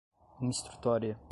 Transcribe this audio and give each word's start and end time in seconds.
instrutória 0.41 1.15